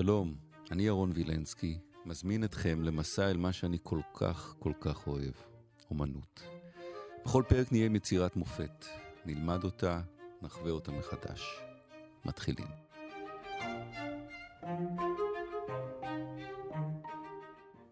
שלום, 0.00 0.34
אני 0.70 0.82
ירון 0.82 1.12
וילנסקי, 1.14 1.78
מזמין 2.04 2.44
אתכם 2.44 2.82
למסע 2.82 3.30
אל 3.30 3.36
מה 3.36 3.52
שאני 3.52 3.78
כל 3.82 4.00
כך 4.14 4.54
כל 4.58 4.72
כך 4.80 5.06
אוהב, 5.06 5.32
אומנות. 5.90 6.42
בכל 7.24 7.42
פרק 7.48 7.72
נהיה 7.72 7.86
עם 7.86 7.96
יצירת 7.96 8.36
מופת, 8.36 8.86
נלמד 9.26 9.64
אותה, 9.64 10.00
נחווה 10.42 10.70
אותה 10.70 10.92
מחדש. 10.92 11.42
מתחילים. 12.24 12.66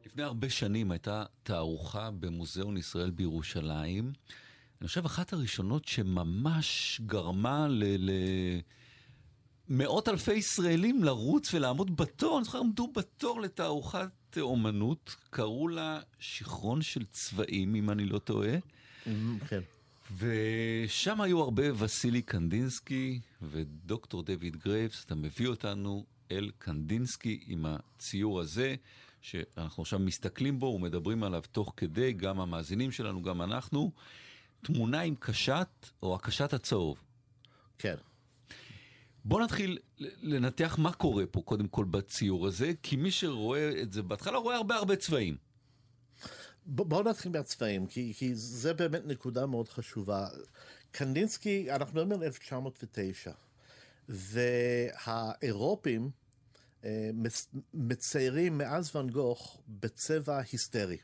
לפני 0.07 0.23
הרבה 0.23 0.51
שנים 0.51 0.91
הייתה 0.91 1.25
תערוכה 1.43 2.11
במוזיאון 2.11 2.77
ישראל 2.77 3.11
בירושלים. 3.11 4.13
אני 4.81 4.89
חושב 4.89 5.05
אחת 5.05 5.33
הראשונות 5.33 5.85
שממש 5.85 7.01
גרמה 7.07 7.69
ל... 7.69 7.85
ל... 7.99 8.11
מאות 9.69 10.09
אלפי 10.09 10.35
ישראלים 10.35 11.05
לרוץ 11.05 11.55
ולעמוד 11.55 11.97
בתור, 11.97 12.39
אני 12.39 12.45
זוכר, 12.45 12.59
עמדו 12.59 12.93
בתור 12.97 13.41
לתערוכת 13.41 14.09
אומנות, 14.41 15.17
קראו 15.31 15.69
לה 15.69 16.01
שיכרון 16.19 16.83
של 16.83 17.05
צבעים, 17.05 17.75
אם 17.75 17.91
אני 17.91 18.05
לא 18.05 18.19
טועה. 18.19 18.57
כן. 19.49 19.61
ושם 20.17 21.21
היו 21.21 21.41
הרבה 21.41 21.65
וסילי 21.79 22.23
קנדינסקי 22.23 23.21
ודוקטור 23.43 24.23
דויד 24.23 24.57
גרייבס, 24.57 25.05
אתה 25.05 25.15
מביא 25.15 25.49
אותנו 25.49 26.05
אל 26.31 26.51
קנדינסקי 26.59 27.41
עם 27.47 27.67
הציור 27.67 28.41
הזה, 28.41 28.75
שאנחנו 29.21 29.83
עכשיו 29.83 29.99
מסתכלים 29.99 30.59
בו 30.59 30.67
ומדברים 30.67 31.23
עליו 31.23 31.43
תוך 31.53 31.73
כדי, 31.77 32.13
גם 32.13 32.41
המאזינים 32.41 32.93
שלנו, 32.93 33.23
גם 33.23 33.43
אנחנו. 33.43 33.93
תמונה 34.63 35.01
עם 35.01 35.15
קשת, 35.19 35.69
או 36.03 36.15
הקשת 36.15 36.53
הצהוב. 36.53 36.99
כן. 37.79 37.95
בוא 39.29 39.41
נתחיל 39.41 39.79
לנתח 40.23 40.77
מה 40.79 40.93
קורה 40.93 41.27
פה 41.27 41.43
קודם 41.45 41.69
כל 41.69 41.85
בציור 41.85 42.47
הזה, 42.47 42.73
כי 42.83 42.97
מי 42.97 43.11
שרואה 43.11 43.83
את 43.83 43.93
זה 43.93 44.03
בהתחלה 44.03 44.39
רואה 44.39 44.57
הרבה 44.57 44.75
הרבה 44.75 44.97
צבעים. 44.97 45.37
בואו 46.67 47.03
נתחיל 47.03 47.33
מהצבעים, 47.33 47.87
כי, 47.87 48.13
כי 48.17 48.35
זה 48.35 48.75
באמת 48.75 49.07
נקודה 49.07 49.47
מאוד 49.47 49.69
חשובה. 49.69 50.29
קנדינסקי, 50.91 51.71
אנחנו 51.71 51.95
מדברים 51.95 52.13
על 52.13 52.27
1909, 52.27 53.33
והאירופים 54.09 56.11
אה, 56.85 57.11
מציירים 57.75 58.59
מאז 58.59 58.97
ואן 58.97 59.11
גוך 59.11 59.63
בצבע 59.69 60.41
היסטרי. 60.53 60.99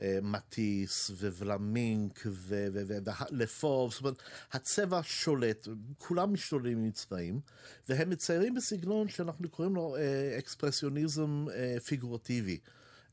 אה, 0.00 0.18
מטיס 0.22 1.10
וולמינק 1.10 2.26
ולפוב, 2.26 3.92
זאת 3.92 4.00
אומרת, 4.00 4.22
הצבע 4.52 5.00
שולט, 5.02 5.68
כולם 5.98 6.32
משתוללים 6.32 6.84
עם 6.84 6.90
צבעים, 6.90 7.40
והם 7.88 8.10
מציירים 8.10 8.54
בסגנון 8.54 9.08
שאנחנו 9.08 9.48
קוראים 9.48 9.74
לו 9.74 9.96
אה, 9.96 10.38
אקספרסיוניזם 10.38 11.46
אה, 11.54 11.76
פיגורטיבי. 11.86 12.58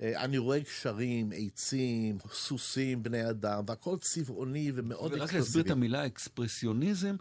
אני 0.04 0.38
רואה 0.38 0.59
גשרים, 0.59 1.32
עצים, 1.36 2.18
סוסים, 2.32 3.04
בני 3.04 3.30
אדם, 3.30 3.64
והכל 3.68 3.98
צבעוני 3.98 4.72
ומאוד 4.76 5.12
אקספרסיבי. 5.14 5.22
ורק 5.22 5.34
להסביר 5.34 5.64
את 5.64 5.72
המילה 5.72 6.06
אקספרסיוניזם, 6.06 7.16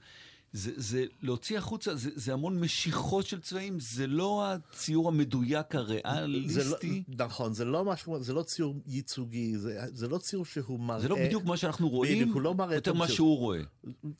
זה, 0.53 0.71
זה 0.77 1.05
להוציא 1.23 1.59
החוצה, 1.59 1.95
זה, 1.95 2.11
זה 2.15 2.33
המון 2.33 2.61
משיכות 2.61 3.27
של 3.27 3.41
צבעים, 3.41 3.81
זה 3.81 4.07
לא 4.07 4.47
הציור 4.47 5.09
המדויק 5.09 5.75
הריאליסטי. 5.75 7.03
זה 7.09 7.15
לא, 7.19 7.27
נכון, 7.27 7.55
זה 7.55 7.65
לא 7.65 7.85
משהו, 7.85 8.23
זה 8.23 8.33
לא 8.33 8.43
ציור 8.43 8.75
ייצוגי, 8.87 9.59
זה, 9.59 9.81
זה 9.93 10.09
לא 10.09 10.19
ציור 10.19 10.45
שהוא 10.45 10.81
מראה... 10.81 11.01
זה 11.01 11.09
לא 11.09 11.17
בדיוק 11.17 11.45
מה 11.45 11.57
שאנחנו 11.57 11.89
רואים, 11.89 12.23
בדיוק, 12.23 12.37
לא 12.43 12.55
מראה 12.55 12.75
יותר 12.75 12.93
מה 12.93 13.09
שהוא 13.09 13.39
רואה. 13.39 13.61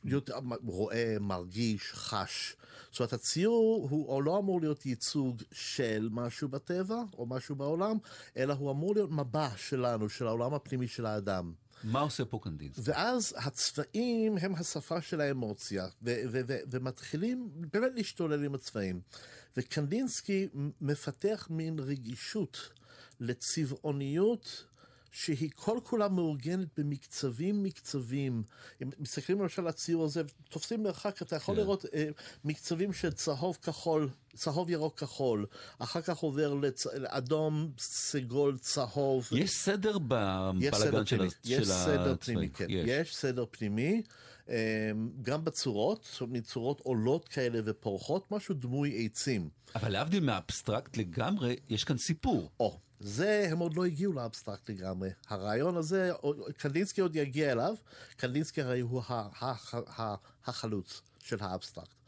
יותר, 0.05 0.33
רואה, 0.65 1.17
מרגיש, 1.19 1.81
חש. 1.93 2.55
זאת 2.91 2.99
אומרת, 2.99 3.13
הציור 3.13 3.87
הוא 3.89 4.23
לא 4.23 4.39
אמור 4.39 4.61
להיות 4.61 4.85
ייצוג 4.85 5.41
של 5.51 6.09
משהו 6.11 6.49
בטבע 6.49 7.03
או 7.17 7.25
משהו 7.25 7.55
בעולם, 7.55 7.97
אלא 8.37 8.53
הוא 8.53 8.71
אמור 8.71 8.93
להיות 8.93 9.11
מבע 9.11 9.49
שלנו, 9.57 10.09
של 10.09 10.27
העולם 10.27 10.53
הפנימי 10.53 10.87
של 10.87 11.05
האדם. 11.05 11.53
מה 11.83 11.99
עושה 11.99 12.25
פה 12.25 12.39
קנדינסקי? 12.43 12.81
ואז 12.83 13.33
הצבעים 13.37 14.37
הם 14.37 14.55
השפה 14.55 15.01
של 15.01 15.21
האמוציה, 15.21 15.87
ומתחילים 16.71 17.49
באמת 17.53 17.91
להשתולל 17.95 18.43
עם 18.43 18.55
הצבעים. 18.55 19.01
וקנדינסקי 19.57 20.47
מפתח 20.81 21.47
מין 21.49 21.79
רגישות 21.79 22.69
לצבעוניות. 23.19 24.65
שהיא 25.11 25.49
כל 25.55 25.79
כולה 25.83 26.09
מאורגנת 26.09 26.67
במקצבים 26.79 27.63
מקצבים. 27.63 28.43
אם 28.81 28.89
מסתכלים 28.99 29.41
למשל 29.41 29.61
על 29.61 29.67
הציור 29.67 30.05
הזה, 30.05 30.21
תופסים 30.49 30.83
מרחק, 30.83 31.21
אתה 31.21 31.35
יכול 31.35 31.55
כן. 31.55 31.61
לראות 31.61 31.85
אה, 31.93 32.09
מקצבים 32.43 32.93
של 32.93 33.11
צהוב 33.11 33.57
כחול, 33.61 34.09
צהוב 34.35 34.69
ירוק 34.69 34.99
כחול, 34.99 35.45
אחר 35.79 36.01
כך 36.01 36.17
עובר 36.17 36.53
לאדום, 36.93 37.71
סגול, 37.79 38.57
צהוב. 38.57 39.29
יש 39.31 39.51
סדר 39.51 39.97
בבלאגן 39.97 41.05
של, 41.05 41.23
יש 41.23 41.33
של 41.43 41.65
סדר 41.65 42.15
פנימי, 42.19 42.49
כן. 42.49 42.65
יש. 42.69 42.85
יש 42.87 43.15
סדר 43.15 43.45
פנימי, 43.51 44.01
אה, 44.49 44.91
גם 45.21 45.45
בצורות, 45.45 46.07
זאת 46.11 46.21
אומרת, 46.21 46.43
צורות 46.43 46.79
עולות 46.79 47.27
כאלה 47.27 47.59
ופורחות, 47.65 48.31
משהו 48.31 48.55
דמוי 48.55 49.05
עצים. 49.05 49.49
אבל 49.75 49.91
להבדיל 49.91 50.23
מהאבסטרקט 50.23 50.97
לגמרי, 50.97 51.55
יש 51.69 51.83
כאן 51.83 51.97
סיפור. 51.97 52.51
או. 52.59 52.79
זה, 53.03 53.47
הם 53.51 53.57
עוד 53.57 53.75
לא 53.75 53.85
הגיעו 53.85 54.13
לאבסטרקט 54.13 54.69
לגמרי. 54.69 55.09
הרעיון 55.27 55.77
הזה, 55.77 56.11
קנדינסקי 56.57 57.01
עוד 57.01 57.15
יגיע 57.15 57.51
אליו, 57.51 57.75
קנדינסקי 58.17 58.61
הרי 58.61 58.79
הוא 58.79 59.01
החלוץ 60.45 61.01
של 61.19 61.37
האבסטרקט. 61.39 62.01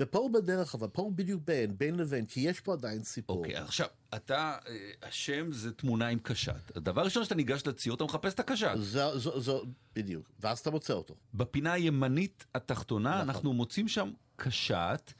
ופה 0.00 0.18
הוא 0.18 0.30
בדרך, 0.30 0.74
אבל 0.74 0.88
פה 0.88 1.02
הוא 1.02 1.12
בדיוק 1.12 1.42
בין, 1.44 1.78
בין 1.78 1.96
לבין, 1.96 2.26
כי 2.26 2.40
יש 2.40 2.60
פה 2.60 2.72
עדיין 2.72 3.04
סיפור. 3.04 3.36
אוקיי, 3.38 3.58
אוקיי, 3.58 3.60
עכשיו, 3.60 3.86
אתה, 4.14 4.58
אה, 4.68 4.90
השם 5.02 5.52
זה 5.52 5.72
תמונה 5.72 6.08
עם 6.08 6.18
קשת. 6.18 6.76
הדבר 6.76 7.00
הראשון 7.00 7.24
שאתה 7.24 7.34
ניגש 7.34 7.66
לציור, 7.66 7.96
אתה 7.96 8.04
מחפש 8.04 8.34
את 8.34 8.40
הקשת. 8.40 8.70
זו, 8.76 9.18
זו, 9.18 9.40
זו, 9.40 9.64
בדיוק, 9.94 10.30
ואז 10.40 10.58
אתה 10.58 10.70
מוצא 10.70 10.92
אותו. 10.92 11.14
בפינה 11.34 11.72
הימנית 11.72 12.44
התחתונה, 12.54 13.14
נכון. 13.14 13.28
אנחנו 13.28 13.52
מוצאים 13.52 13.88
שם 13.88 14.10
קשת. 14.36 15.12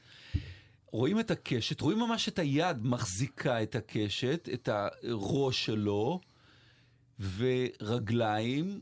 רואים 0.97 1.19
את 1.19 1.31
הקשת, 1.31 1.81
רואים 1.81 1.99
ממש 1.99 2.29
את 2.29 2.39
היד 2.39 2.77
מחזיקה 2.81 3.63
את 3.63 3.75
הקשת, 3.75 4.49
את 4.53 4.69
הראש 4.71 5.65
שלו, 5.65 6.19
ורגליים, 7.19 8.81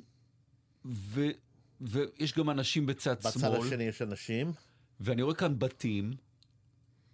ו, 0.85 1.25
ויש 1.81 2.33
גם 2.33 2.49
אנשים 2.49 2.85
בצד 2.85 3.15
בצד 3.19 3.29
שמאל. 3.29 3.51
בצד 3.51 3.65
השני 3.65 3.83
יש 3.83 4.01
אנשים. 4.01 4.51
ואני 4.99 5.21
רואה 5.21 5.35
כאן 5.35 5.59
בתים, 5.59 6.13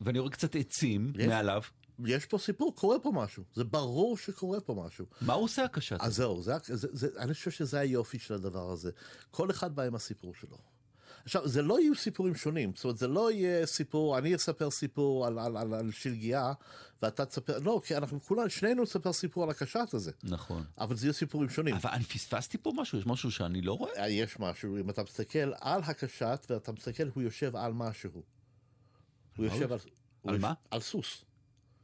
ואני 0.01 0.19
רואה 0.19 0.31
קצת 0.31 0.55
עצים 0.55 1.13
יש, 1.15 1.27
מעליו. 1.27 1.61
יש 2.05 2.25
פה 2.25 2.37
סיפור, 2.37 2.75
קורה 2.75 2.99
פה 2.99 3.11
משהו, 3.15 3.43
זה 3.53 3.63
ברור 3.63 4.17
שקורה 4.17 4.61
פה 4.61 4.83
משהו. 4.87 5.05
מה 5.21 5.33
הוא 5.33 5.43
עושה 5.43 5.63
הקשת? 5.63 5.97
אז 5.99 6.15
זהו, 6.15 6.41
זה, 6.41 6.53
זה, 6.63 6.87
זה, 6.91 7.07
אני 7.17 7.33
חושב 7.33 7.51
שזה 7.51 7.79
היופי 7.79 8.19
של 8.19 8.33
הדבר 8.33 8.71
הזה. 8.71 8.91
כל 9.31 9.51
אחד 9.51 9.75
בא 9.75 9.83
עם 9.83 9.95
הסיפור 9.95 10.35
שלו. 10.35 10.57
עכשיו, 11.25 11.47
זה 11.47 11.61
לא 11.61 11.79
יהיו 11.79 11.95
סיפורים 11.95 12.35
שונים, 12.35 12.71
זאת 12.75 12.83
אומרת, 12.83 12.97
זה 12.97 13.07
לא 13.07 13.31
יהיה 13.31 13.65
סיפור, 13.65 14.17
אני 14.17 14.35
אספר 14.35 14.69
סיפור 14.69 15.27
על, 15.27 15.39
על, 15.39 15.57
על, 15.57 15.73
על 15.73 15.91
שלגיה, 15.91 16.53
ואתה 17.01 17.25
תספר, 17.25 17.59
לא, 17.59 17.81
כי 17.85 17.97
אנחנו 17.97 18.21
כולנו, 18.21 18.49
שנינו 18.49 18.83
נספר 18.83 19.13
סיפור 19.13 19.43
על 19.43 19.49
הקשת 19.49 19.93
הזה. 19.93 20.11
נכון. 20.23 20.63
אבל 20.77 20.95
זה 20.95 21.05
יהיו 21.05 21.13
סיפורים 21.13 21.49
שונים. 21.49 21.75
אבל 21.75 21.89
אני 21.89 22.03
פספסתי 22.03 22.57
פה 22.57 22.71
משהו, 22.75 22.97
יש 22.97 23.05
משהו 23.05 23.31
שאני 23.31 23.61
לא 23.61 23.73
רואה? 23.73 23.91
אה, 23.97 24.09
יש 24.09 24.39
משהו, 24.39 24.77
אם 24.77 24.89
אתה 24.89 25.03
מסתכל 25.03 25.53
על 25.59 25.81
הקשת, 25.83 26.47
ואתה 26.49 26.71
מסתכל, 26.71 27.07
הוא 27.13 27.23
יושב 27.23 27.55
על 27.55 27.73
משהו. 27.73 28.23
הוא 29.37 29.45
יושב 29.45 29.71
על... 29.71 29.79
על 30.27 30.37
מה? 30.37 30.53
על 30.71 30.79
סוס. 30.79 31.25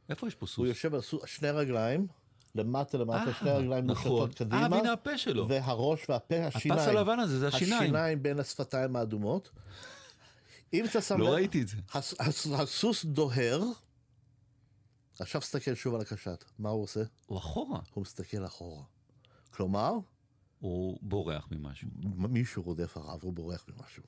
איפה 0.08 0.26
יש 0.28 0.34
פה 0.34 0.46
סוס? 0.46 0.58
הוא 0.58 0.66
יושב 0.66 0.94
על 0.94 1.00
סוס, 1.00 1.22
שני 1.26 1.50
רגליים. 1.50 2.06
למטה 2.58 2.98
למטה, 2.98 3.32
שני 3.38 3.50
רגליים 3.50 3.86
נכון. 3.86 4.12
מושטות 4.12 4.34
קדימה. 4.34 4.62
אה, 4.62 4.68
והנה 4.70 4.92
הפה 4.92 5.18
שלו. 5.18 5.48
והראש 5.48 6.08
והפה, 6.08 6.36
השיניים. 6.44 6.80
הפס 6.80 6.88
הלבן 6.88 7.18
הזה, 7.18 7.38
זה 7.38 7.48
השיניים. 7.48 7.82
השיניים 7.82 8.22
בין 8.22 8.38
השפתיים 8.38 8.96
האדומות. 8.96 9.50
אם 10.72 10.84
אתה 10.84 11.00
שם... 11.00 11.20
לא 11.20 11.28
ראיתי 11.28 11.62
את 11.62 11.68
זה. 11.68 11.76
הסוס 12.54 13.04
דוהר, 13.04 13.62
עכשיו 15.20 15.40
תסתכל 15.40 15.74
שוב 15.74 15.94
על 15.94 16.00
הקשת, 16.00 16.44
מה 16.58 16.68
הוא 16.68 16.82
עושה? 16.82 17.02
הוא 17.26 17.38
אחורה. 17.38 17.80
הוא 17.94 18.02
מסתכל 18.02 18.46
אחורה. 18.46 18.82
כלומר? 19.50 19.92
הוא 20.58 20.98
בורח 21.02 21.48
ממשהו. 21.50 21.88
מישהו 22.14 22.62
רודף 22.62 22.98
אחריו, 22.98 23.18
הוא 23.22 23.32
בורח 23.32 23.64
ממשהו. 23.68 24.02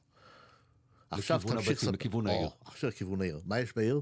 עכשיו 1.10 1.40
תמשיך... 1.46 1.84
לכיוון 1.84 2.26
העיר. 2.26 2.48
עכשיו 2.64 2.90
לכיוון 2.90 3.20
העיר. 3.20 3.40
מה 3.44 3.60
יש 3.60 3.76
בעיר? 3.76 4.00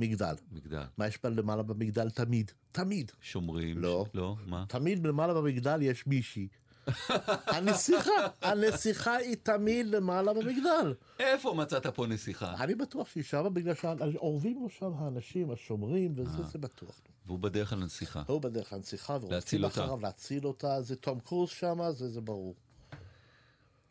מגדל. 0.00 0.34
מגדל. 0.52 0.82
מה 0.98 1.06
יש 1.06 1.18
למעלה 1.24 1.62
במגדל 1.62 2.10
תמיד? 2.10 2.50
תמיד. 2.72 3.12
שומרים? 3.20 3.78
לא. 3.78 4.04
ש... 4.12 4.16
לא, 4.16 4.36
מה? 4.46 4.64
תמיד 4.68 5.06
למעלה 5.06 5.34
במגדל 5.34 5.82
יש 5.82 6.06
מישהי. 6.06 6.48
הנסיכה, 7.56 8.10
הנסיכה 8.42 9.16
היא 9.16 9.36
תמיד 9.42 9.86
למעלה 9.86 10.32
במגדל. 10.32 10.94
איפה 11.18 11.54
מצאת 11.54 11.86
פה 11.86 12.06
נסיכה? 12.06 12.54
אני 12.58 12.74
בטוח 12.74 13.08
שהיא 13.08 13.24
שמה 13.24 13.48
בגלל 13.50 13.74
שאורבים 13.74 14.62
לו 14.62 14.68
שם 14.70 14.92
האנשים, 14.98 15.50
השומרים, 15.50 16.12
וזה 16.16 16.42
זה 16.42 16.58
בטוח. 16.58 17.00
והוא 17.26 17.38
בדרך 17.38 17.72
לנסיכה. 17.72 18.22
הוא 18.26 18.40
בדרך 18.40 18.72
לנסיכה, 18.72 19.18
ורוצים 19.20 19.64
אחריו 19.64 20.00
להציל 20.00 20.46
אותה, 20.46 20.82
זה 20.82 20.96
תום 20.96 21.20
קרוז 21.20 21.50
שם, 21.50 21.78
זה, 21.90 22.08
זה 22.08 22.20
ברור. 22.20 22.54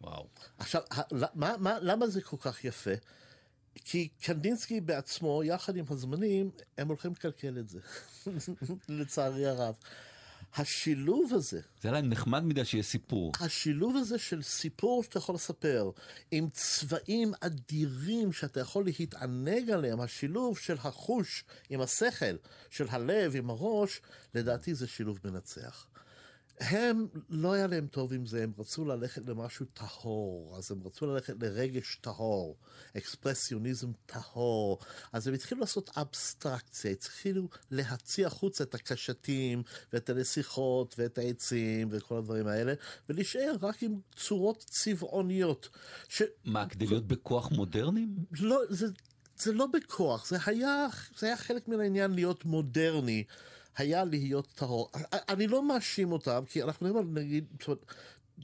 וואו. 0.02 0.28
עכשיו, 0.58 0.82
מה, 1.34 1.54
מה, 1.58 1.78
למה 1.82 2.08
זה 2.08 2.22
כל 2.22 2.38
כך 2.38 2.66
יפה? 2.66 2.92
כי 3.76 4.08
קנדינסקי 4.22 4.82
בעצמו, 4.82 5.44
יחד 5.44 5.76
עם 5.76 5.86
הזמנים, 5.90 6.52
הם 6.78 6.88
הולכים 6.88 7.12
לקלקל 7.12 7.58
את 7.60 7.70
זה, 7.70 7.80
לצערי 8.90 9.46
הרב. 9.46 9.76
השילוב 10.56 11.34
הזה, 11.34 11.62
זה 11.82 11.92
להם 11.92 12.10
נחמד 12.10 12.44
מדי 12.44 12.66
שיהיה 12.66 12.84
סיפור. 12.84 13.32
השילוב 13.40 13.96
הזה 13.98 14.18
של 14.18 14.42
סיפור 14.42 15.04
שאתה 15.04 15.18
יכול 15.18 15.36
לספר, 15.36 15.92
עם 16.32 16.50
צבעים 16.54 17.32
אדירים 17.40 18.34
שאתה 18.34 18.60
יכול 18.60 18.86
להתענג 18.86 19.70
עליהם, 19.70 20.02
השילוב 20.02 20.58
של 20.58 20.76
החוש 20.78 21.44
עם 21.70 21.82
השכל, 21.82 22.36
של 22.70 22.86
הלב 22.90 23.36
עם 23.36 23.50
הראש, 23.50 24.02
לדעתי 24.36 24.76
זה 24.76 24.88
שילוב 24.88 25.20
מנצח. 25.24 25.88
הם, 26.60 27.08
לא 27.30 27.54
היה 27.54 27.68
להם 27.68 27.88
טוב 27.88 28.14
עם 28.14 28.26
זה, 28.26 28.44
הם 28.44 28.52
רצו 28.58 28.86
ללכת 28.86 29.22
למשהו 29.28 29.66
טהור, 29.74 30.56
אז 30.58 30.72
הם 30.72 30.82
רצו 30.86 31.06
ללכת 31.06 31.34
לרגש 31.42 31.98
טהור, 32.02 32.58
אקספרסיוניזם 32.98 33.92
טהור, 34.06 34.80
אז 35.14 35.28
הם 35.28 35.34
התחילו 35.34 35.62
לעשות 35.62 35.90
אבסטרקציה, 35.98 36.92
התחילו 36.92 37.50
להציע 37.72 38.28
החוצה 38.28 38.64
את 38.64 38.76
הקשתים, 38.76 39.64
ואת 39.94 40.10
הנסיכות, 40.10 40.96
ואת 40.98 41.18
העצים, 41.18 41.88
וכל 41.92 42.18
הדברים 42.18 42.48
האלה, 42.48 42.74
ולהישאר 43.10 43.56
רק 43.62 43.84
עם 43.84 44.00
צורות 44.16 44.66
צבעוניות. 44.70 45.70
ש... 46.10 46.22
מה, 46.46 46.70
כדי 46.70 46.88
להיות 46.88 47.08
בכוח 47.08 47.52
מודרניים? 47.52 48.16
לא, 48.40 48.62
זה, 48.70 48.88
זה 49.38 49.54
לא 49.54 49.68
בכוח, 49.68 50.30
זה 50.30 50.38
היה, 50.46 50.88
זה 51.18 51.28
היה 51.28 51.38
חלק 51.38 51.68
מן 51.68 51.80
העניין 51.80 52.12
להיות 52.12 52.46
מודרני. 52.46 53.24
היה 53.80 54.04
להיות 54.04 54.48
טהור. 54.56 54.92
אני 55.30 55.48
לא 55.48 55.68
מאשים 55.68 56.12
אותם, 56.12 56.44
כי 56.50 56.64
אנחנו 56.64 56.86
מדברים 56.86 57.08
על 57.08 57.24
נגיד, 57.24 57.46
זאת 57.60 57.68
אומרת, 57.68 57.86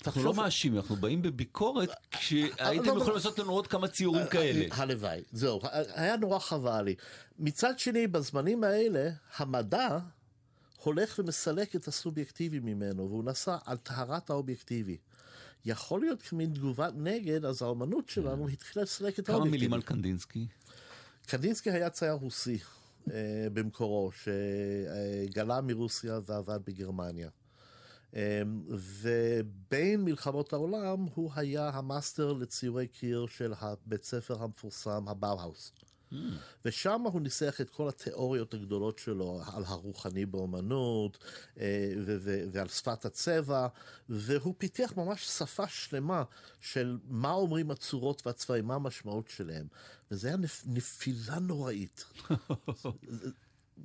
אנחנו 0.05 0.23
לא 0.23 0.33
מאשימים, 0.33 0.77
אנחנו 0.79 0.95
באים 0.95 1.21
בביקורת 1.21 1.89
כשהייתם 2.11 2.97
יכולים 2.97 3.13
לעשות 3.13 3.39
לנו 3.39 3.51
עוד 3.51 3.67
כמה 3.67 3.87
ציורים 3.87 4.27
כאלה. 4.27 4.75
הלוואי, 4.75 5.23
זהו, 5.31 5.61
היה 5.93 6.17
נורא 6.17 6.39
חבל 6.39 6.81
לי. 6.81 6.95
מצד 7.39 7.79
שני, 7.79 8.07
בזמנים 8.07 8.63
האלה, 8.63 9.09
המדע 9.37 9.97
הולך 10.83 11.19
ומסלק 11.19 11.75
את 11.75 11.87
הסובייקטיבי 11.87 12.59
ממנו, 12.59 13.09
והוא 13.09 13.23
נסע 13.23 13.57
על 13.65 13.77
טהרת 13.77 14.29
האובייקטיבי. 14.29 14.97
יכול 15.65 15.99
להיות 15.99 16.21
כמין 16.21 16.53
תגובת 16.53 16.93
נגד, 16.95 17.45
אז 17.45 17.61
האומנות 17.61 18.09
שלנו 18.09 18.47
התחילה 18.47 18.83
לסלק 18.83 19.19
את 19.19 19.29
האובייקטיבי. 19.29 19.33
כמה 19.33 19.51
מילים 19.51 19.73
על 19.73 19.81
קנדינסקי? 19.81 20.47
קנדינסקי 21.27 21.71
היה 21.71 21.89
צייר 21.89 22.13
רוסי. 22.13 22.57
אה, 23.13 23.47
במקורו, 23.53 24.11
שגלה 24.11 25.61
מרוסיה 25.61 26.19
ועבד 26.25 26.59
בגרמניה. 26.65 27.29
אה, 28.15 28.41
ובין 28.69 30.05
מלחמות 30.05 30.53
העולם 30.53 31.05
הוא 31.13 31.31
היה 31.35 31.69
המאסטר 31.69 32.33
לציורי 32.33 32.87
קיר 32.87 33.25
של 33.27 33.53
הבית 33.59 34.03
ספר 34.03 34.43
המפורסם, 34.43 35.07
הבאוהאוס. 35.07 35.71
ושם 36.65 37.01
הוא 37.01 37.21
ניסח 37.21 37.61
את 37.61 37.69
כל 37.69 37.89
התיאוריות 37.89 38.53
הגדולות 38.53 38.99
שלו 38.99 39.41
על 39.53 39.63
הרוחני 39.65 40.25
באומנות 40.25 41.17
אה, 41.59 41.93
ועל 42.51 42.67
שפת 42.67 43.05
הצבע, 43.05 43.67
והוא 44.09 44.55
פיתח 44.57 44.93
ממש 44.97 45.25
שפה 45.25 45.67
שלמה 45.67 46.23
של 46.61 46.97
מה 47.07 47.31
אומרים 47.31 47.71
הצורות 47.71 48.27
והצבעים, 48.27 48.65
מה 48.65 48.75
המשמעות 48.75 49.27
שלהם. 49.27 49.67
וזה 50.11 50.27
היה 50.27 50.37
נפילה 50.65 51.39
נוראית. 51.39 52.05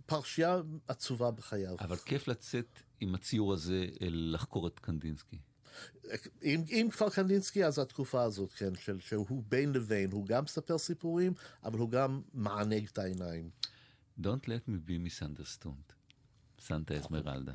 פרשייה 0.07 0.61
עצובה 0.89 1.31
בחייו. 1.31 1.77
אבל 1.81 1.97
כיף 1.97 2.29
לצאת 2.29 2.81
עם 3.01 3.15
הציור 3.15 3.53
הזה 3.53 3.87
לחקור 4.01 4.67
את 4.67 4.79
קנדינסקי. 4.79 5.39
אם, 6.43 6.65
אם 6.69 6.89
כבר 6.93 7.11
קנדינסקי, 7.11 7.65
אז 7.65 7.79
התקופה 7.79 8.23
הזאת, 8.23 8.53
כן, 8.53 8.75
של, 8.75 9.01
שהוא 9.01 9.43
בין 9.49 9.73
לבין, 9.73 10.13
הוא 10.13 10.27
גם 10.27 10.45
מספר 10.45 10.79
סיפורים, 10.79 11.33
אבל 11.65 11.79
הוא 11.79 11.91
גם 11.91 12.23
מענג 12.35 12.87
את 12.93 12.99
העיניים. 12.99 13.51
Don't 14.21 14.45
let 14.45 14.69
me 14.69 14.89
be 14.89 15.21
misunderstood. 15.21 15.93
סנטה 16.61 16.99
אסמרלדה. 16.99 17.55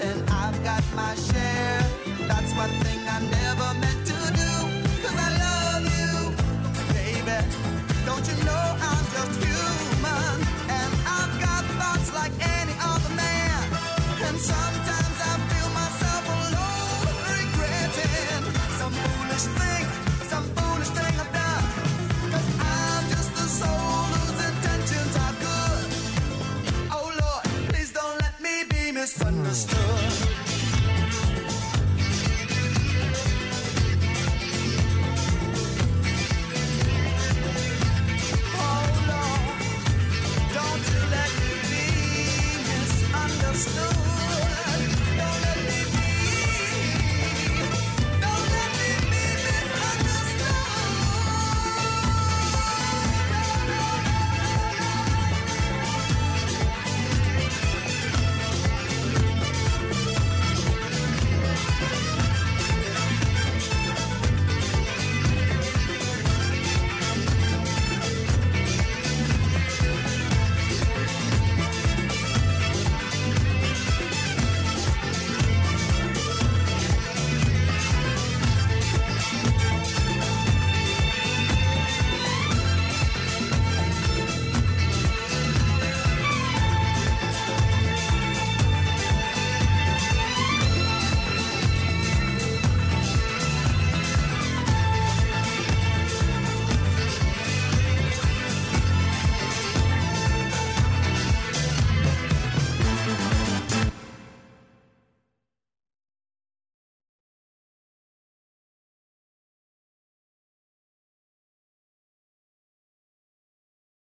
and 0.00 0.30
I've 0.30 0.62
got 0.64 0.82
my 0.94 1.14
share. 1.14 1.82
That's 2.28 2.52
one 2.54 2.70
thing 2.84 3.00
I 3.08 3.18
never 3.38 3.68
meant 3.80 4.02
to 4.12 4.18
do, 4.40 4.52
cause 5.02 5.16
I 5.16 5.30
love 5.44 5.82
you, 5.96 6.12
baby. 6.92 7.38
Don't 8.04 8.26
you 8.28 8.44
know 8.44 8.64
I'm 8.88 9.04
just 9.14 9.34
human 9.44 10.36
and 10.78 10.92
I've 11.18 11.34
got 11.40 11.62
thoughts 11.80 12.14
like 12.14 12.32
any 12.58 12.74
other 12.80 13.14
man. 13.14 13.62
And 14.26 14.38
some 14.38 14.65